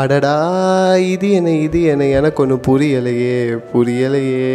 [0.00, 0.32] அடடா
[1.12, 2.06] இது என்ன இது என்ன?
[2.18, 3.36] எனக்கு ஒன்று புரியலையே
[3.72, 4.48] புரியலையே.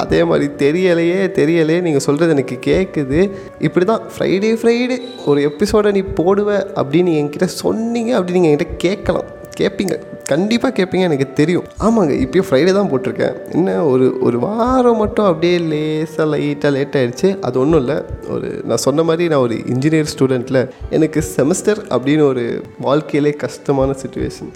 [0.00, 1.80] அதே மாதிரி தெரியலையே தெரியலையே.
[1.86, 3.20] நீங்கள் சொல்கிறது எனக்கு கேட்குது
[3.66, 6.48] இப்படி தான் ஃப்ரைடே ஃப்ரைடே ஒரு எபிசோடை நீ போடுவ
[6.80, 9.30] அப்படின்னு என்கிட்ட சொன்னீங்க அப்படின்னு நீங்கள் என்கிட்ட கேட்கலாம்.
[9.60, 9.94] கேட்பீங்க
[10.32, 11.64] கண்டிப்பாக கேட்பீங்க எனக்கு தெரியும்.
[11.86, 13.34] ஆமாங்க இப்போயும் ஃப்ரைடே தான் போட்டிருக்கேன்.
[13.56, 17.96] என்ன ஒரு ஒரு வாரம் மட்டும் அப்படியே லேசாக லைட்டாக லேட் ஆகிடுச்சு அது ஒன்றும் இல்லை.
[18.34, 20.60] ஒரு நான் சொன்ன மாதிரி நான் ஒரு இன்ஜினியர் ஸ்டூடெண்ட்டில்
[20.98, 22.44] எனக்கு செமஸ்டர் அப்படின்னு ஒரு
[22.88, 24.52] வாழ்க்கையிலே கஷ்டமான சுச்சுவேஷன்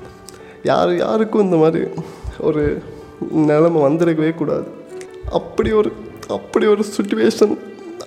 [0.70, 1.84] யார் யாருக்கும் இந்த மாதிரி
[2.48, 2.62] ஒரு
[3.48, 4.66] நிலமை வந்திருக்கவே கூடாது.
[5.38, 5.90] அப்படி ஒரு
[6.36, 7.54] அப்படி ஒரு சுச்சுவேஷன்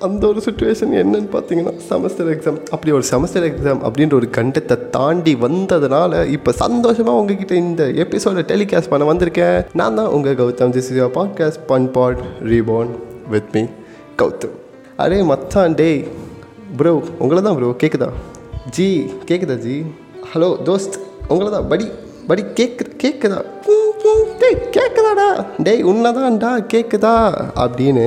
[0.08, 5.34] அந்த ஒரு சுச்சுவேஷன் என்னன்னு பார்த்தீங்கன்னா செமஸ்டர் எக்ஸாம் அப்படி ஒரு செமஸ்டர் எக்ஸாம் அப்படின்ற ஒரு கண்டத்தை தாண்டி
[5.45, 9.58] வந்ததுனால இப்போ சந்தோஷமாக உங்ககிட்ட இந்த எபிசோட டெலிகாஸ்ட் பண்ண வந்திருக்கேன்.
[9.73, 12.94] நான் தான் உங்கள் Gautham this is podcast fun pod reborn
[13.34, 13.64] with me
[14.22, 14.55] Gautham.
[15.03, 15.89] Array மச்சான் டே
[16.80, 18.09] ப்ரோ உங்களை தான் ப்ரோ கேட்குதா
[18.76, 18.88] ஜி
[19.30, 19.76] கேட்குதா ஜி?
[20.31, 20.98] ஹலோ தோஸ்த்
[21.31, 21.86] உங்களை தான் படி
[22.30, 23.94] படி கேட்கு கேட்குதா ம்,
[24.40, 25.30] டேய் கேட்குதாடா
[25.60, 27.14] டேய் உன்னதான்டா கேட்குதா
[27.56, 28.06] அப்படின்னு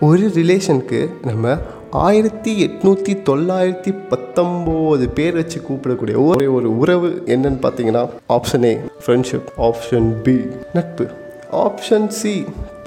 [0.00, 1.54] ஒரு ரிலேஷனுக்கு நம்ம
[1.98, 8.72] ஆயிரத்தி எட்நூற்றி தொள்ளாயிரத்தி பத்தொம்போது பேர் வச்சு கூப்பிடக்கூடிய ஒரே ஒரு உறவு என்னன்னு பார்த்தீங்கன்னா option A
[9.04, 10.36] friendship option B
[10.72, 11.06] நட்பு.
[11.62, 12.34] ஆப்ஷன் சி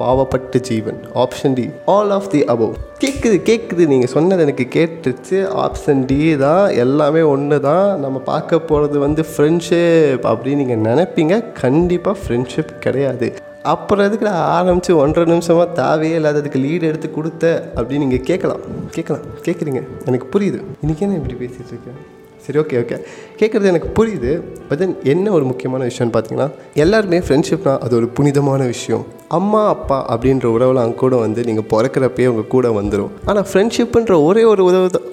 [0.01, 0.99] பாவப்பட்ட ஜீவன்.
[1.23, 6.69] Option D all of the above கேட்குது கேட்குது நீங்கள் சொன்னது எனக்கு கேட்டுச்சு ஆப்ஷன் டி தான்
[6.83, 7.87] எல்லாமே ஒன்று தான்.
[8.05, 11.35] நம்ம பார்க்க போகிறது வந்து ஃப்ரெண்ட்ஷிப் அப்படின்னு நீங்கள் நினைப்பீங்க.
[11.63, 13.29] கண்டிப்பாக ஃப்ரெண்ட்ஷிப் கிடையாது.
[13.73, 18.61] அப்புறம் எதுக்கு நான் ஆரம்பித்து ஒன்றரை நிமிஷமாக தேவையே இல்லாததுக்கு லீடு எடுத்து கொடுத்த அப்படின்னு நீங்கள் கேட்கலாம்.
[18.91, 19.25] கேட்கலாம்.
[19.47, 20.59] கேட்குறீங்க எனக்கு புரியுது.
[20.83, 21.99] இன்றைக்கே என்ன இப்படி பேசிகிட்டு இருக்கேன்
[22.45, 22.97] சரி ஓகே ஓகே
[23.39, 24.31] கேட்குறது எனக்கு புரியுது.
[24.69, 26.49] பட் தென் என்ன ஒரு முக்கியமான விஷயம்னு பார்த்தீங்கன்னா
[26.83, 29.05] எல்லாருமே ஃப்ரெண்ட்ஷிப்னால் அது ஒரு புனிதமான விஷயம்.
[29.35, 34.63] அம்மா அப்பா அப்படின்ற உறவில் கூட வந்து நீங்கள் பிறக்கிறப்பயே உங்கள் கூட வந்துடும் ஆனால் ஃப்ரெண்ட்ஷிப்புன்ற ஒரே ஒரு
[34.69, 35.07] உறவு தான்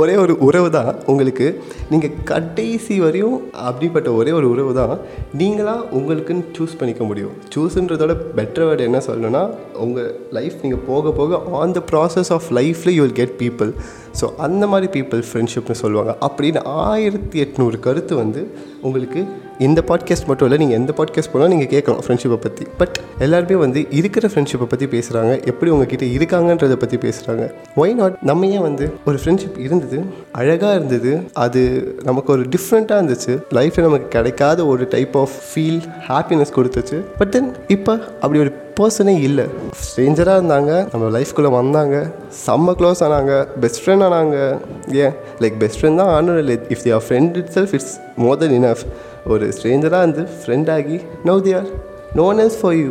[0.00, 1.46] ஒரே ஒரு உறவு தான் உங்களுக்கு.
[1.92, 3.36] நீங்கள் கடைசி வரையும்
[3.68, 4.94] அப்படிப்பட்ட ஒரே ஒரு உறவு தான்
[5.40, 7.34] நீங்களாக உங்களுக்குன்னு சூஸ் பண்ணிக்க முடியும்.
[7.54, 9.42] சூஸுன்றதோட பெட்டர் வேர்டு என்ன சொல்லணும்னா
[9.84, 13.72] உங்கள் லைஃப் நீங்கள் போக போக ஆன் த ப்ராசஸ் ஆஃப் லைஃப்பில் you will get people
[14.20, 16.14] so அந்த மாதிரி பீப்புள் ஃப்ரெண்ட்ஷிப்னு சொல்லுவாங்க.
[16.28, 18.42] அப்படின்னு ஆயிரத்தி எட்நூறு கருத்து வந்து
[18.82, 19.26] உங்களுக்கு
[19.58, 23.86] இந்த பாட்காஸ்ட் மட்டும் இல்லை நீங்கள் எந்த பாட்காஸ்ட் போனாலும் நீங்கள் கேட்கலாம் ஃப்ரெண்ட்ஷிப்பை பற்றி பட் எல்லாருமே வந்து
[23.90, 29.18] இருக்கிற ஃப்ரெண்ட்ஷிப்பை பற்றி பேசுகிறாங்க எப்படி உங்ககிட்ட இருக்காங்கன்றதை பற்றி பேசுகிறாங்க ஒய் நாட் நம்ம ஏன் வந்து ஒரு
[29.24, 31.60] ஃப்ரெண்ட்ஷிப் இருந்தது அழகாக இருந்தது அது
[32.02, 33.42] நமக்கு ஒரு டிஃப்ரெண்ட்டாக இருந்துச்சு.
[33.50, 37.04] லைஃப்பில் நமக்கு கிடைக்காத ஒரு டைப் ஆஃப் ஃபீல் ஹாப்பினஸ் கொடுத்துச்சு.
[37.18, 39.44] பட் தென் இப்போ அப்படி ஒரு பர்சனே இல்லை.
[39.82, 42.10] ஸ்ட்ரேஞ்சராக இருந்தாங்க நம்ம லைஃப்குள்ளே வந்தாங்க
[42.46, 44.60] செம்ம க்ளோஸ் ஆனாங்க பெஸ்ட் ஃப்ரெண்ட் ஆனாங்க
[45.04, 46.38] ஏன் லைக் பெஸ்ட் ஃப்ரெண்ட் தான் ஆனும்.
[46.42, 47.94] இல்லை if their friend itself it's
[48.24, 48.84] more than enough
[49.32, 50.98] ஒரு ஸ்ட்ரேஞ்சராக இருந்து ஃப்ரெண்ட் ஆகி
[51.30, 51.70] no there
[52.18, 52.90] no one else for you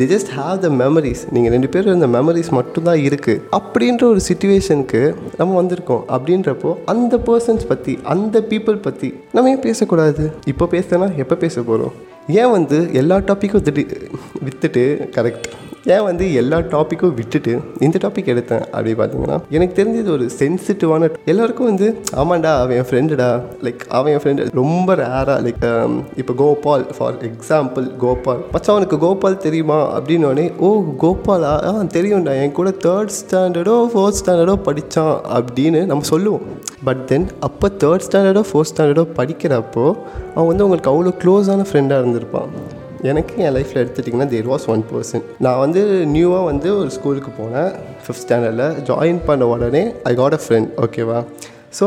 [0.00, 5.02] they just have the memories நீங்கள் ரெண்டு பேரும் இந்த மெமரிஸ் மட்டும்தான் இருக்குது அப்படின்ற ஒரு சுச்சுவேஷனுக்கு
[5.40, 6.04] நம்ம வந்திருக்கோம்.
[6.16, 10.24] அப்படின்றப்போ அந்த பர்சன்ஸ் பற்றி அந்த பீப்புள் பற்றி நம்ம ஏன் பேசக்கூடாது?
[10.52, 11.92] இப்போ பேசினா எப்போ பேச போகிறோம்
[12.40, 13.84] ஏன் வந்து எல்லா டாப்பிக்கும் வித்துட்டு
[14.46, 14.84] வித்துட்டு
[15.18, 15.48] கரெக்ட்
[15.84, 21.66] ஏன் வந்து எல்லா டாப்பிக்கும் விட்டுட்டு இந்த டாபிக் எடுத்தேன் அப்படி பார்த்தீங்கன்னா எனக்கு தெரிஞ்சது ஒரு சென்சிட்டிவான எல்லாருக்கும்
[21.66, 23.28] வந்து ஆமாண்டா அவன் என் ஃப்ரெண்டுடா
[23.62, 25.64] லைக் அவன் என் ஃப்ரெண்டு ரொம்ப ரேராக லைக்
[26.16, 28.40] இப்போ கோபால் ஃபார் எக்ஸாம்பிள் கோபால்.
[28.52, 29.78] மச்சான் அவனுக்கு கோபால் தெரியுமா?
[29.98, 30.70] அப்படின்னோடனே ஓ
[31.02, 31.52] கோபாலா?
[31.68, 36.42] ஆ தெரியும்டா என் கூட தேர்ட் ஸ்டாண்டர்டோ ஃபோர்த் ஸ்டாண்டர்டோ படித்தான் அப்படின்னு நம்ம சொல்லுவோம்.
[36.84, 39.86] பட் தென் அப்போ தேர்ட் ஸ்டாண்டர்டோ ஃபோர்த் ஸ்டாண்டர்டோ படிக்கிறப்போ
[40.34, 42.48] அவன் வந்து உங்களுக்கு அவ்வளோ க்ளோஸான ஃப்ரெண்டாக இருந்திருப்பான்.
[43.10, 45.80] எனக்கு என் லைஃப்பில் எடுத்துட்டிங்கன்னா தேர் வாஸ் ஒன் பர்சன் நான் வந்து
[46.14, 47.70] நியூவாக வந்து ஒரு ஸ்கூலுக்கு போனேன்
[48.04, 51.18] ஃபிஃப்த் ஸ்டாண்டர்டில் ஜாயின் பண்ண உடனே ஐ காட் அ ஃப்ரெண்ட் ஓகேவா
[51.78, 51.86] ஸோ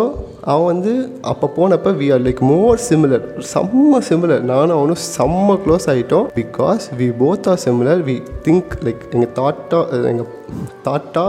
[0.52, 0.92] அவன் வந்து
[1.32, 6.86] அப்போ போனப்போ we are like more similar செம்ம சிமிலர் நானும் அவனும் செம்ம க்ளோஸ் ஆகிட்டோம் because
[7.00, 8.16] we both are similar we
[8.48, 9.80] think like எங்கள் தாட்டா
[10.12, 10.30] எங்கள்
[10.88, 11.26] தாட்டா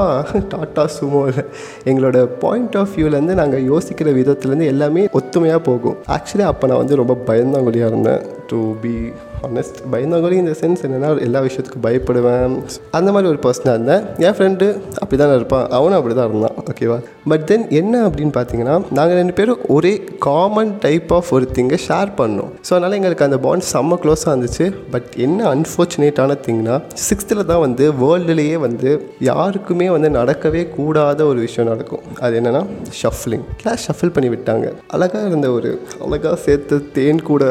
[0.55, 1.45] டாட்டா சுமோ இல்லை.
[1.91, 5.97] எங்களோட பாயிண்ட் ஆஃப் வியூலேருந்து நாங்கள் யோசிக்கிற விதத்துலேருந்து எல்லாமே ஒத்துமையாக போகும்.
[6.17, 8.25] ஆக்சுவலி அப்போ நான் வந்து ரொம்ப பயந்தாங்குழியாக இருந்தேன்.
[8.53, 8.95] டு பி
[9.43, 12.55] ஹானஸ்ட் பயந்தாங்குழி இந்த சென்ஸ் என்னென்னா எல்லா விஷயத்துக்கும் பயப்படுவேன்.
[12.99, 14.03] அந்த மாதிரி ஒரு பர்சனாக இருந்தேன்.
[14.27, 14.67] என் ஃப்ரெண்டு
[15.03, 15.67] அப்படி தானே இருப்பான்.
[15.79, 16.99] அவனும் அப்படி தான் இருந்தான் ஓகேவா
[17.33, 19.93] பட் தென் என்ன அப்படின்னு பார்த்தீங்கன்னா நாங்கள் ரெண்டு பேரும் ஒரே
[20.29, 22.51] காமன் டைப் ஆஃப் ஒரு திங்கை ஷேர் பண்ணோம்.
[22.67, 24.67] ஸோ அதனால் எங்களுக்கு அந்த பாண்ட் செம்ம க்ளோஸாக இருந்துச்சு.
[24.95, 26.77] பட் என்ன அன்ஃபார்ச்சுனேட்டான திங்னா
[27.09, 28.91] சிக்ஸ்த்தில் தான் வந்து வேர்ல்டுலேயே வந்து
[29.31, 32.05] யாருக்குமே வந்து நடக்கவே கூடாத ஒரு விஷயம் நடக்கும்.
[32.25, 32.63] அது என்னென்னா
[33.03, 34.67] ஷஃப்லிங் கிளாஸ் ஷஃபில் பண்ணி விட்டாங்க.
[34.97, 35.71] அழகாக இருந்த ஒரு
[36.07, 37.45] அழகாக சேர்த்து தேன் கூட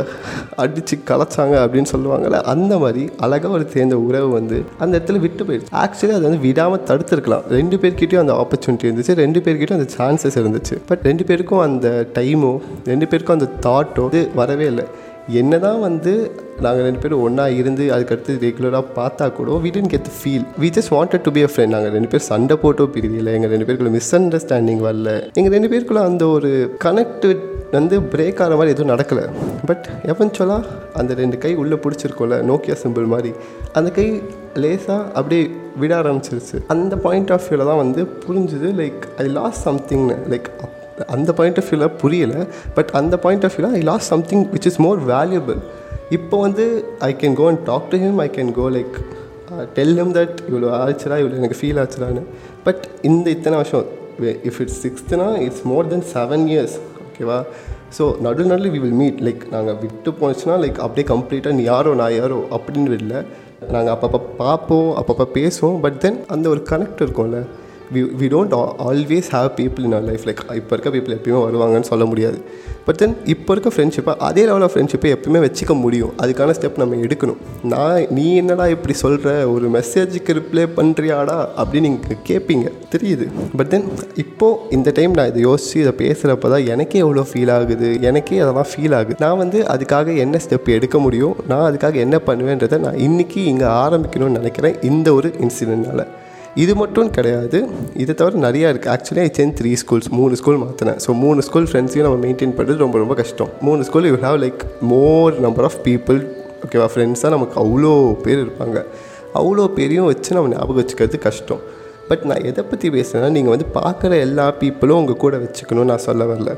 [0.86, 5.72] அடித்து கலைச்சாங்க அப்படின்னு சொல்லுவாங்கள்ல அந்த மாதிரி அழகாக ஒரு சேர்ந்த உறவு வந்து அந்த இடத்துல விட்டு போயிடுச்சு.
[5.84, 7.46] ஆக்சுவலி அது வந்து விடாமல் தடுத்துருக்கலாம்.
[7.58, 10.76] ரெண்டு பேர்கிட்டையும் அந்த ஆப்பர்ச்சுனிட்டி இருந்துச்சு ரெண்டு பேர்கிட்டயும் அந்த சான்சஸ் இருந்துச்சு.
[10.90, 11.88] பட் ரெண்டு பேருக்கும் அந்த
[12.18, 12.54] டைமோ
[12.92, 14.86] ரெண்டு பேருக்கும் அந்த தாட்டோ இது வரவே இல்லை.
[15.28, 16.32] என்ன தான் வந்து
[16.62, 20.92] நாங்கள் ரெண்டு பேரும் ஒன்றா இருந்து அதுக்கடுத்து ரெகுலராக பார்த்தா கூட we tend get feel we just
[20.96, 23.34] wanted to be a friend நாங்கள் ரெண்டு பேர் சண்டை போட்டோ பிரியல.
[23.38, 25.10] எங்கள் ரெண்டு பேருக்குள்ள மிஸ் அண்டர்ஸ்டாண்டிங் வரல.
[25.34, 27.28] எங்கள் ரெண்டு பேருக்குள்ள அந்த ஒரு கனெக்ட்
[27.72, 29.26] வந்து பிரேக் ஆகிற மாதிரி எதுவும் நடக்கலை.
[29.70, 30.64] பட் எவன்ச்சுவலாக
[30.94, 33.34] அந்த ரெண்டு கை உள்ளே பிடிச்சிருக்கோம்ல நோக்கியா சிம்பிள் மாதிரி.
[33.74, 34.22] அந்த கை
[34.64, 35.50] லேசாக அப்படியே
[35.82, 36.58] விட ஆரம்பிச்சிருச்சு.
[36.68, 40.50] அந்த பாயிண்ட் ஆஃப் வியூவில் தான் வந்து புரிஞ்சுது லைக் ஐ லாஸ் சம்திங்னு லைக்
[41.16, 42.42] அந்த பாயிண்ட் ஆஃப் வியூவில் புரியலை
[42.78, 45.60] பட் அந்த பாயிண்ட் ஆஃப் வியூவில் I lost something which is more valuable
[46.18, 46.66] இப்போ வந்து
[47.10, 48.96] I can go and talk to him I can go like
[49.78, 52.24] tell him that இவ்வளோ ஆச்சுடா இவ்வளோ எனக்கு ஃபீல் ஆச்சுடான்னு.
[52.66, 53.86] பட் இந்த இத்தனை வருஷம்
[54.50, 56.76] if it's சிக்ஸ்த்துனா it's more than seven years
[57.06, 57.40] ஓகேவா
[57.98, 61.94] ஸோ நடு நடுவில் வி வில் மீட் லைக் நாங்கள் விட்டு போச்சுன்னா லைக் அப்படியே கம்ப்ளீட்டாக நீ யாரோ
[62.02, 63.20] நான் யாரோ அப்படின்னு இல்லை.
[63.74, 67.40] நாங்கள் அப்பப்போ பார்ப்போம் அப்பப்போ பேசுவோம் பட் தென் அந்த ஒரு கனெக்ட் இருக்கும்ல.
[67.94, 68.54] We we don't
[68.90, 72.40] always have people in our life like இப்போ இருக்க பீப்புள் எப்பயுமே வருவாங்கன்னு சொல்ல முடியாது.
[72.88, 76.12] பட் தென் இப்போ இருக்க ஃப்ரெண்ட்ஷிப்பை அதே லெவல் ஆஃப் ஃப்ரெண்ட்ஷிப்பை எப்பயுமே வச்சுக்க முடியும்.
[76.24, 77.40] அதுக்கான ஸ்டெப் நம்ம எடுக்கணும்.
[77.74, 83.28] நான் நீ என்னடா இப்படி சொல்கிற ஒரு மெசேஜுக்கு ரிப்ளை பண்ணுறியாடா அப்படின்னு நீங்கள் கேட்பீங்க தெரியுது.
[83.58, 83.88] பட் தென்
[84.24, 87.90] இப்போது இந்த டைம் நான் இதை யோசித்து இதை பேசுகிறப்ப தான் எனக்கே எவ்வளோ ஃபீல் ஆகுது?
[88.02, 89.18] எனக்கே அதெல்லாம் ஃபீல் ஆகுது.
[89.26, 91.36] நான் வந்து அதுக்காக என்ன ஸ்டெப் எடுக்க முடியும்?
[91.48, 96.04] நான் அதுக்காக என்ன பண்ணுவேன்றதை நான் இன்றைக்கி இங்கே ஆரம்பிக்கணும்னு நினைக்கிறேன் இந்த ஒரு இன்சிடென்ட்னால
[96.64, 97.60] இது மட்டும் கிடையாது.
[98.02, 101.68] இதை தவிர நிறையா இருக்குது actually I change three schools மூணு ஸ்கூல் மாற்றினேன் ஸோ மூணு ஸ்கூல்
[101.72, 103.50] ஃப்ரெண்ட்ஸையும் நம்ம மெயின்டைன் பண்ணுறது ரொம்ப ரொம்ப கஷ்டம்.
[103.68, 104.62] மூணு school you have like
[104.94, 106.20] more number of people
[106.66, 107.92] ஓகேவா ஃப்ரெண்ட்ஸாக நமக்கு அவ்வளோ
[108.26, 108.78] பேர் இருப்பாங்க.
[109.40, 111.62] அவ்வளோ பேரையும் வச்சு நம்ம ஞாபகம் வச்சுக்கிறது கஷ்டம்.
[112.10, 116.26] பட் நான் எதை பற்றி பேசுகிறேன்னா நீங்கள் வந்து பார்க்குற எல்லா பீப்புளும் உங்கள் கூட வச்சுக்கணும்னு நான் சொல்ல
[116.26, 116.52] வரல.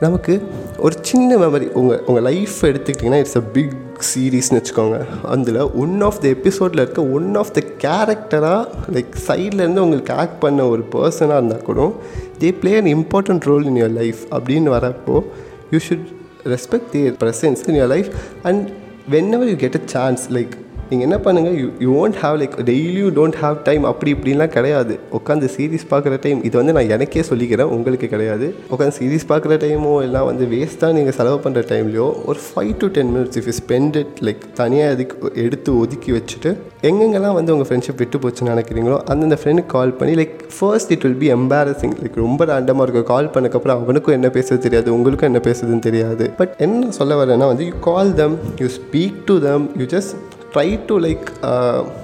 [0.00, 0.34] நமக்கு
[0.78, 3.74] ஒரு சின்ன மெமரி உங்கள் உங்கள் லைஃப் எடுத்துக்கிட்டிங்கன்னா இட்ஸ் அ பிக்
[4.08, 4.98] சீரீஸ்னு வச்சுக்கோங்க.
[5.32, 8.64] அதில் ஒன் ஆஃப் த எபிசோடில் இருக்க ஒன் ஆஃப் த கேரக்டராக
[8.96, 11.88] லைக் சைட்லேருந்து உங்களுக்கு ஆக்ட் பண்ண ஒரு பர்சனாக இருந்தால் கூட
[12.42, 15.16] they play an important role in your life அப்படின்னு வரப்போ
[15.70, 16.08] you should
[16.54, 18.10] respect their presence in your life
[18.42, 18.64] and
[19.38, 20.54] whenever you get a chance like
[20.88, 24.94] நீங்கள் என்ன பண்ணுங்கள் you you won't have like டெய்லியும் டோன்ட் ஹாவ் டைம் அப்படி இப்படின்லாம் கிடையாது.
[25.18, 28.46] உட்காந்து சீரீஸ் பார்க்குற டைம் இது வந்து நான் எனக்கே சொல்லிக்கிறேன் உங்களுக்கு கிடையாது.
[28.72, 33.12] உட்காந்து சீரீஸ் பார்க்குற டைமோ எல்லாம் வந்து வேஸ்ட்டாக நீங்கள் செலவு பண்ணுற டைம்லையோ ஒரு five to ten
[33.14, 36.52] minutes if you spend it like தனியாக இதுக்கு எடுத்து ஒதுக்கி வச்சுட்டு
[36.90, 41.20] எங்கெங்கெல்லாம் வந்து உங்கள் ஃப்ரெண்ட்ஷிப் விட்டு போச்சுன்னு நினைக்கிறீங்களோ அந்தந்த ஃப்ரெண்டுக்கு கால் பண்ணி like first it will
[41.24, 43.08] be embarrassing like ரொம்ப ரேண்டமாக இருக்கும்.
[43.14, 46.26] கால் பண்ணக்கப்புறம் அவனுக்கும் என்ன பேசுறது தெரியாது உங்களுக்கும் என்ன பேசுறதுன்னு தெரியாது.
[46.40, 50.14] பட் என்ன சொல்ல வரேன்னா வந்து you call them you speak to them you just
[50.54, 51.28] try to like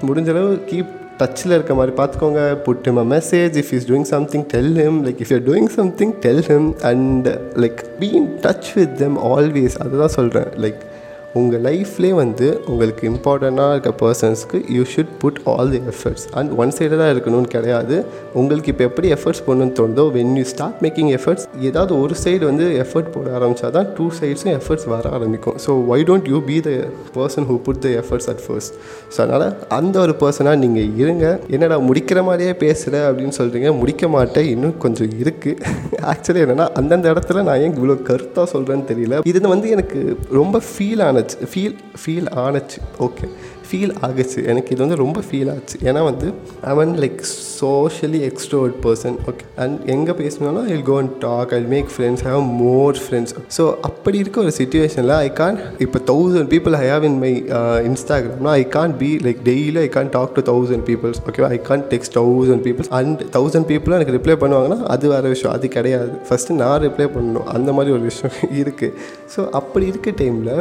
[0.07, 2.43] முடிஞ்சளவு கீப் டச்சில் இருக்க மாதிரி பார்த்துக்கோங்க.
[2.67, 6.43] Put him message if is doing something tell him like if you're doing something tell
[6.49, 7.29] him and
[7.65, 10.81] like be in touch with them always அதுதான் சொல்கிறேன் like
[11.39, 16.73] உங்கள் லைஃப்லேயே வந்து உங்களுக்கு இம்பார்ட்டண்ட்டாக இருக்க பர்சன்ஸ்க்கு you should put all the efforts and one
[16.77, 17.97] சைடடாக இருக்கணும்னு கிடையாது.
[18.41, 22.65] உங்களுக்கு இப்போ எப்படி எஃபர்ட்ஸ் போடணும்னு தோணுதோ when you start making efforts ஏதாவது ஒரு சைடு வந்து
[22.85, 25.57] எஃபர்ட் போட ஆரம்பித்தா தான் டூ சைட்ஸும் எஃபர்ட்ஸ் வர ஆரம்பிக்கும்.
[25.67, 26.73] So why don't you be the
[27.19, 28.75] person who put the efforts at first
[29.15, 29.47] so அதனால்
[29.79, 31.25] அந்த ஒரு பர்சனாக நீங்கள் இருங்க.
[31.55, 34.51] என்னடா முடிக்கிற மாதிரியே பேசுகிற அப்படின்னு சொல்கிறீங்க முடிக்க மாட்டேன்.
[34.57, 35.79] இன்னும் கொஞ்சம் இருக்குது
[36.15, 39.23] ஆக்சுவலி என்னென்னா அந்தந்த இடத்துல நான் ஏன் இவ்வளோ கருத்தாக சொல்கிறேன்னு தெரியல.
[39.33, 39.99] இது வந்து எனக்கு
[40.41, 43.27] ரொம்ப ஃபீல் ஆனது ஆனச்சு ஃபீல் ஃபீல் ஆனச்சு ஓகே
[43.71, 44.39] ஃபீல் ஆகுச்சு.
[44.51, 45.77] எனக்கு இது வந்து ரொம்ப ஃபீல் ஆச்சு.
[45.89, 46.29] ஏன்னா வந்து
[46.71, 47.21] அவன் like
[47.59, 52.43] socially extrovert person okay and எங்கே பேசினாலும் I go and talk I make friends have
[52.63, 57.19] more friends so அப்படி இருக்க ஒரு சுச்சுவேஷனில் ஐ கான் இப்போ thousand people I have in
[57.25, 57.33] my
[57.91, 61.87] இன்ஸ்டாகிராம்னா I can be like daily I can talk to thousand peoples ஓகேவா I can
[61.95, 65.55] text thousand peoples and thousand பீப்புளும் எனக்கு reply பண்ணுவாங்கன்னா அது வேறு விஷயம்.
[65.57, 66.13] அது கிடையாது.
[66.29, 67.49] ஃபஸ்ட்டு நான் ரிப்ளை பண்ணணும்.
[67.57, 68.97] அந்த மாதிரி ஒரு விஷயம் இருக்குது
[69.35, 70.57] ஸோ அப்படி இருக்க டைமில்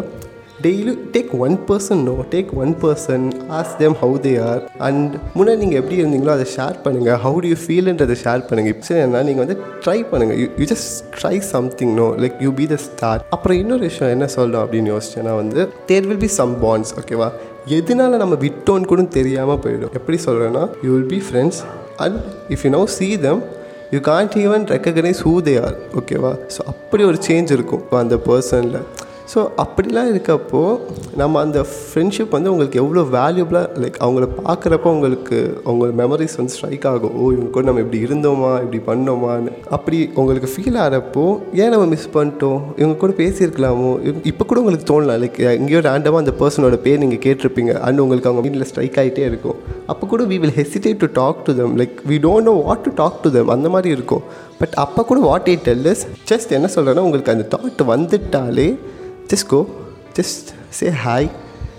[0.66, 3.26] daily take one person no take one person
[3.58, 7.48] ask them how they are and முன்னாடி நீங்கள் எப்படி இருந்தீங்களோ அதை ஷேர் பண்ணுங்கள் ஹவு டு
[7.48, 10.90] யூ ஃபீல்ன்றதை ஷேர் பண்ணுங்கள் இப்போ என்ன நீங்கள் வந்து ட்ரை பண்ணுங்கள் you you just
[11.20, 15.36] try something no like you be the star அப்புறம் இன்னொரு விஷயம் என்ன சொல்லணும் அப்படின்னு யோசிச்சேன்னா
[15.36, 17.30] வந்து there will be some bonds ஓகேவா
[17.78, 19.94] எதனால நம்ம விட்டோன்னு கூட தெரியாமல் போயிடும்.
[19.94, 21.60] எப்படி சொல்கிறேன்னா you will be friends
[21.98, 23.42] and if you no see them
[23.92, 27.84] you can't even recognise who they are ஓகேவா ஸோ அப்படி ஒரு சேஞ்ச் இருக்கும்.
[27.92, 28.80] அந்த பர்சனில்
[29.32, 30.62] ஸோ அப்படிலாம் இருக்கப்போ
[31.22, 36.86] நம்ம அந்த ஃப்ரெண்ட்ஷிப் வந்து உங்களுக்கு எவ்வளோ வேல்யூபிளாக லைக் அவங்கள பார்க்குறப்போ உங்களுக்கு அவங்க மெமரிஸ் வந்து ஸ்ட்ரைக்
[36.92, 37.14] ஆகும்.
[37.20, 38.52] ஓ இவங்க கூட நம்ம இப்படி இருந்தோமா?
[38.64, 39.52] இப்படி பண்ணோமான்னு.
[39.78, 41.26] அப்படி உங்களுக்கு ஃபீல் ஆகிறப்போ
[41.62, 42.60] ஏன் நம்ம மிஸ் பண்ணிட்டோம்?
[42.82, 43.92] இவங்க கூட பேசியிருக்கலாமோ?
[44.32, 47.74] இப்போ கூட உங்களுக்கு தோணலாம் லைக் எங்கேயோ ரேண்டமாக அந்த பர்சனோட பேர் நீங்கள் கேட்டிருப்பீங்க.
[47.88, 49.58] அண்ட் உங்களுக்கு அவங்க வீட்டில் ஸ்ட்ரைக் ஆகிட்டே இருக்கும்.
[49.94, 52.94] அப்போ கூட we will hesitate to talk to them like we don't know what to
[53.04, 54.24] talk to them அந்த மாதிரி இருக்கும்.
[54.62, 58.70] பட் அப்போ கூட வாட் இட் டெல்லஸ் ஜஸ்ட் என்ன சொல்கிறேன்னா உங்களுக்கு அந்த தாட் வந்துட்டாலே
[59.30, 59.70] just go,
[60.14, 61.30] just say hi,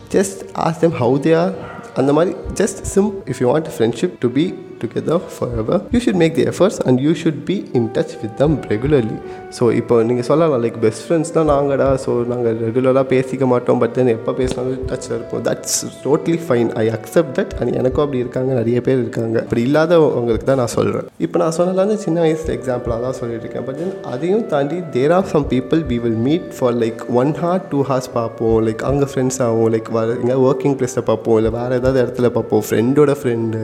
[0.08, 1.54] just ask them how they are.
[1.96, 2.12] And the
[2.54, 3.22] just simple.
[3.26, 5.22] if you want friendship to be together
[5.62, 9.18] forever you should make the efforts and you should be in touch with them regularly
[9.58, 11.88] so இப்போ நீங்கள் சொல்லலாம் like best friends தான் நாங்கடா.
[12.04, 15.42] So நாங்கள் ரெகுலராக பேசிக்க மாட்டோம் but then எப்போ பேசினாலும் டச்சில் இருப்போம்.
[15.48, 18.50] That's totally fine I accept that and எனக்கும் அப்படி இருக்காங்க.
[18.60, 19.36] நிறைய பேர் இருக்காங்க.
[19.46, 23.78] அப்படி இல்லாதவங்களுக்கு தான் நான் சொல்கிறேன் இப்போ நான் சொன்னதுல சின்ன வயசு எக்ஸாம்பிளாக தான் சொல்லிட்டு இருக்கேன் பட்
[23.82, 27.80] தென் அதையும் தாண்டி there are some people we will meet for like one hour two
[27.90, 28.58] hours பார்ப்போம்.
[28.68, 31.38] லைக் அங்கே ஃப்ரெண்ட்ஸ் ஆகும் லைக் வர எங்கே ஒர்க்கிங் ப்ளேஸில் பார்ப்போம்.
[31.40, 32.64] இல்லை வேறு ஏதாவது இடத்துல பார்ப்போம்.
[32.68, 33.60] ஃப்ரெண்டோட ஃப்ரெண்டு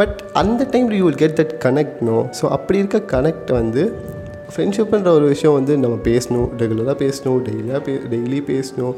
[0.00, 3.82] பட் அந்த time you will get that connect no so அப்படி இருக்க கனெக்ட் வந்து
[4.54, 8.94] ஃப்ரெண்ட்ஷிப்புன்ற ஒரு விஷயம் வந்து நம்ம பேசணும் ரெகுலராக பேசணும் டெய்லியாக பே டெய்லி பேசணும்.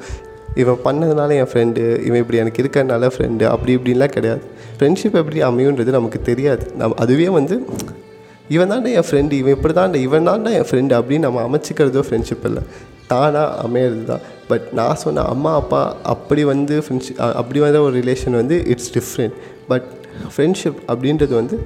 [0.62, 4.42] இவன் பண்ணதுனால என் ஃப்ரெண்டு இவன் இப்படி எனக்கு இருக்கிறனால ஃப்ரெண்டு அப்படி இப்படின்லாம் கிடையாது.
[4.76, 6.64] ஃப்ரெண்ட்ஷிப் எப்படி அமையுன்றது நமக்கு தெரியாது.
[6.80, 7.56] நம்ம அதுவே வந்து
[8.54, 12.47] இவன் தாண்டா என் ஃப்ரெண்டு இவன் இப்படி தாண்டா இவன் தாண்டா என் ஃப்ரெண்டு அப்படின்னு நம்ம அமைச்சிக்கிறதோ ஃப்ரெண்ட்ஷிப்
[12.50, 12.62] இல்லை.
[13.12, 14.23] தானாக அமையிறது தான்.
[14.50, 15.80] பட் நான் சொன்ன அம்மா அப்பா
[16.14, 19.37] அப்படி வந்து ஃப்ரெண்ட்ஷிப் அப்படி வந்த ஒரு ரிலேஷன் வந்து இட்ஸ் டிஃப்ரெண்ட்
[19.71, 19.88] பட்
[20.33, 21.57] ஃப்ரெண்ட்ஷிப் அப்படின்றது வந்து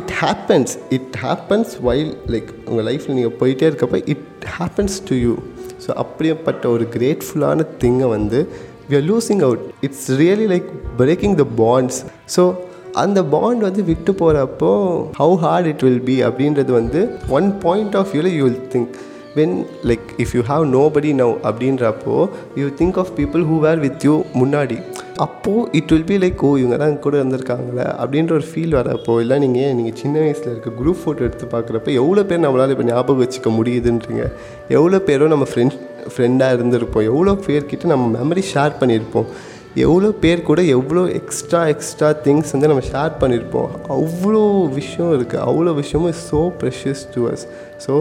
[0.00, 5.32] it happens it happens while like உங்கள் லைஃப்பில் நீங்கள் போயிட்டே இருக்கப்போ it happens to you
[5.84, 8.40] so அப்படியேப்பட்ட ஒரு கிரேட்ஃபுல்லான திங்கை வந்து
[8.88, 10.68] we are losing out it's really like
[10.98, 12.00] breaking the bonds
[12.36, 12.44] so
[13.02, 14.70] அந்த பாண்ட் வந்து விட்டு போகிறப்போ
[15.18, 17.00] how hard it will be அப்படின்றது வந்து
[17.36, 18.94] ஒன் பாயிண்ட் ஆஃப் வியூவில் you will think
[19.38, 19.54] when
[19.90, 20.64] like if you have
[20.96, 22.16] nobody now அப்படின்றப்போ
[22.60, 24.78] you think of people who were with you முன்னாடி.
[25.26, 29.36] அப்போது it will be like oh இவங்க தான் கூட இருந்திருக்காங்களே அப்படின்ற ஒரு ஃபீல் வரப்போ இல்லை
[29.44, 33.50] நீங்கள் நீங்கள் சின்ன வயசில் இருக்க குரூப் ஃபோட்டோ எடுத்து பார்க்குறப்ப எவ்வளோ பேர் நம்மளால் இப்போ ஞாபகம் வச்சுக்க
[33.58, 34.24] முடியுதுன்றீங்க.
[34.78, 35.76] எவ்வளோ பேரோ நம்ம ஃப்ரெண்ட்
[36.12, 37.06] ஃப்ரெண்டாக இருந்திருப்போம்.
[37.12, 39.28] எவ்வளோ பேர்கிட்ட நம்ம மெமரி ஷேர் பண்ணியிருப்போம்.
[39.84, 43.68] எவ்வளோ பேர் கூட எவ்வளோ எக்ஸ்ட்ரா எக்ஸ்ட்ரா திங்ஸ் வந்து நம்ம ஷேர் பண்ணியிருப்போம்.
[43.96, 44.42] அவ்வளோ
[44.78, 47.44] விஷயம் இருக்குது அவ்வளோ விஷயமும் so precious to us
[47.84, 47.92] so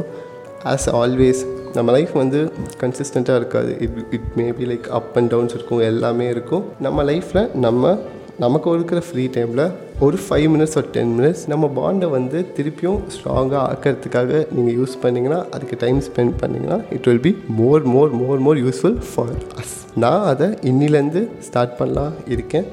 [0.64, 1.42] as always
[1.74, 2.52] நம்ம லைஃப் வந்து
[2.82, 3.78] கன்சிஸ்டண்ட்டாக இருக்காது.
[3.80, 6.64] It it maybe like up and downs இருக்கும் எல்லாமே இருக்கும்.
[6.80, 7.98] நம்ம லைஃப்பில் நம்ம
[8.38, 13.64] நமக்கு இருக்கிற ஃப்ரீ டைமில் ஒரு ஃபைவ் மினிட்ஸ் ஒரு டென் மினிட்ஸ் நம்ம பாண்டை வந்து திருப்பியும் ஸ்ட்ராங்காக
[13.72, 18.58] ஆக்கிறதுக்காக நீங்கள் யூஸ் பண்ணிங்கன்னா அதுக்கு டைம் ஸ்பெண்ட் பண்ணிங்கன்னா it will be more more more more
[18.58, 22.66] useful for us நான் அதை இன்னிலேருந்து ஸ்டார்ட் பண்ணலாம் இருக்கேன்.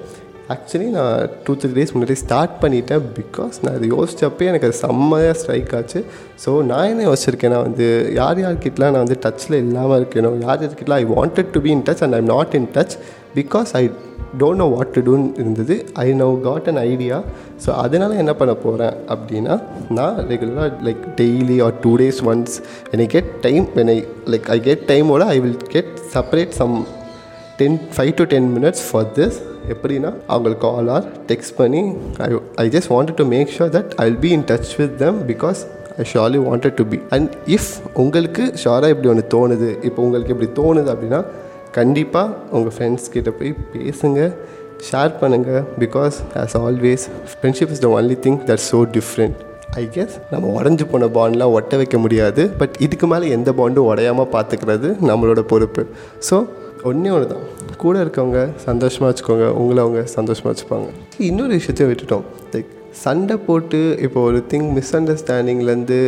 [0.54, 5.32] ஆக்சுவலி நான் டூ த்ரீ டேஸ் முன்னாடி ஸ்டார்ட் பண்ணிட்டேன் பிகாஸ் நான் அதை யோசிச்சப்பே எனக்கு அது செம்மையாக
[5.40, 6.00] ஸ்ட்ரைக் ஆச்சு.
[6.44, 7.86] ஸோ நான் என்ன யோசிச்சிருக்கேன் நான் வந்து
[8.20, 12.02] யார் யார்கிட்டலாம் நான் வந்து டச்சில் இல்லாமல் இருக்கணும் யார் யார்கிட்டலாம் I wanted to be in touch
[12.06, 12.94] and I'm not in touch
[13.38, 13.82] because I
[14.40, 15.74] don't know what to டூன்னு இருந்தது.
[16.04, 17.18] I no got an idea
[17.64, 19.54] so அதனால் என்ன பண்ண போகிறேன் அப்படின்னா
[19.98, 22.54] நான் ரெகுலராக like daily or two days once
[22.92, 23.98] when I get time I
[24.34, 26.76] like I get டைமோட I will get separate some
[27.58, 29.36] ten five to ten minutes for this
[29.74, 31.82] எப்படின்னா அவங்களுக்கு call or text பண்ணி
[32.24, 35.18] I I just wanted to make sure that I will be in touch with them
[35.32, 35.60] because
[35.96, 40.50] I surely wanted to be and if உங்களுக்கு ஷாராக இப்படி ஒன்று தோணுது இப்போ உங்களுக்கு இப்படி
[40.60, 41.20] தோணுது அப்படின்னா
[41.70, 44.20] கண்டிப்பாக உங்கள் ஃப்ரெண்ட்ஸ் கிட்ட போய் பேசுங்க
[44.90, 49.38] ஷேர் பண்ணுங்கள் because as always friendship is the only thing that so different
[49.76, 54.30] I guess நம்ம உடஞ்சி போன பாண்ட்லாம் ஒட்ட வைக்க முடியாது பட் இதுக்கு மேலே எந்த பாண்டும் உடையாமல்
[54.32, 55.82] பார்த்துக்கிறது நம்மளோட பொறுப்பு.
[56.30, 56.36] ஸோ
[56.90, 57.44] ஒன்றே ஒன்று தான்.
[57.84, 60.88] கூட இருக்கவங்க சந்தோஷமாக வச்சுக்கோங்க உங்களை அவங்க சந்தோஷமாக வச்சுப்பாங்க.
[61.28, 62.26] இன்னொரு விஷயத்தையும் விட்டுட்டோம்.
[62.54, 62.72] லைக்
[63.04, 65.98] சண்டை போட்டு இப்போ ஒரு திங் மிஸ் அண்டர்ஸ்டாண்டிங்லேருந்து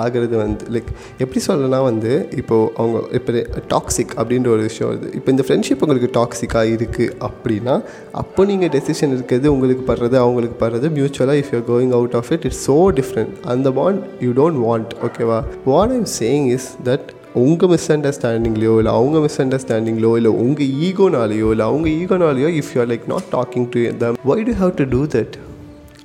[0.00, 0.88] ஆகிறது வந்து லைக்
[1.22, 3.32] எப்படி சொல்லனா வந்து இப்போது அவங்க இப்போ
[3.72, 5.08] டாக்ஸிக் அப்படின்ற ஒரு விஷயம் வருது.
[5.18, 7.74] இப்போ இந்த ஃப்ரெண்ட்ஷிப் உங்களுக்கு டாக்ஸிக்காக இருக்குது அப்படின்னா
[8.22, 12.46] அப்போ நீங்கள் டெசிஷன் இருக்கிறது உங்களுக்கு படுறது அவங்களுக்கு படுறது மியூச்சுவலாக if you're going out of it
[12.50, 15.38] it's so different அந்த பாண்ட் யூ டோன்ட் வாண்ட் ஓகேவா
[15.72, 21.50] what I'm saying is that உங்கள் மிஸ் அண்டர்ஸ்டாண்டிங்லையோ இல்லை அவங்க மிஸ் அண்டர்ஸ்டாண்டிங்லையோ இல்லை உங்கள் ஈகோனாலேயோ
[21.50, 24.84] இல்லை அவங்க ஈகோனாலேயோ if you are like not talking to them why to how to
[24.84, 25.34] do that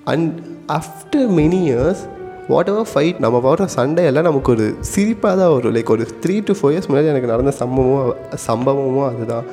[0.03, 2.01] and after many years
[2.67, 5.75] whatever fight நம்ம போடுற சண்டையெல்லாம் நமக்கு ஒரு சிரிப்பாக தான் வரும்.
[5.75, 8.15] லைக் ஒரு த்ரீ டு ஃபோர் இயர்ஸ் முன்னாடி எனக்கு நடந்த சம்பவமும்
[8.47, 9.45] சம்பவமும் அதுதான்.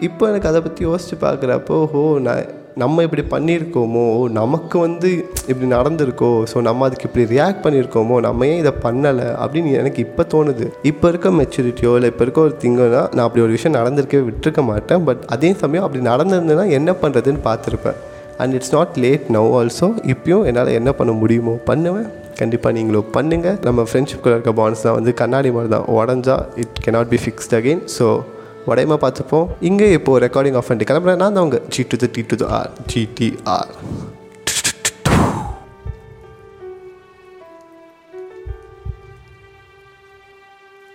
[0.00, 2.44] இப்போ எனக்கு அதை பற்றி யோசித்து பார்க்குறப்போ ஓ நான்
[2.82, 4.04] நம்ம இப்படி பண்ணியிருக்கோமோ
[4.38, 5.10] நமக்கு வந்து
[5.50, 10.22] இப்படி நடந்திருக்கோ ஸோ நம்ம அதுக்கு இப்படி ரியாக்ட் பண்ணியிருக்கோமோ நம்ம ஏன் இதை பண்ணலை அப்படின்னு எனக்கு இப்போ
[10.32, 10.66] தோணுது.
[10.90, 15.04] இப்போ இருக்க மெச்சூரிட்டியோ இல்லை இப்போ இருக்க ஒரு திங்கோனா நான் அப்படி ஒரு விஷயம் நடந்திருக்கவே விட்டுருக்க மாட்டேன்.
[15.08, 18.00] பட் அதே சமயம் அப்படி நடந்திருந்ததுன்னா என்ன பண்ணுறதுன்னு பார்த்துருப்பேன்.
[18.42, 22.08] And it's not late now also இப்பயும் என்னால் என்ன பண்ண முடியுமோ பண்ணுவேன்.
[22.40, 27.20] கண்டிப்பாக நீங்களும் பண்ணுங்கள் நம்ம ஃப்ரெண்ட்ஷிப்பில் இருக்க பாண்ட்ஸ்லாம் வந்து கண்ணாடி மாதிரி தான் உடஞ்சா it cannot be
[27.24, 28.06] fixed again so
[28.66, 31.16] உடையமா பார்த்துப்போம் இங்கே இப்போது ரெக்கார்டிங் ஆஃப் பண்ணிட்டு கிளம்புறேன்.
[31.16, 33.72] நான் அவங்க G to the T to R GTR